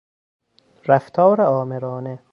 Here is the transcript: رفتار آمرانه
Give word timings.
رفتار 0.85 1.41
آمرانه 1.41 2.19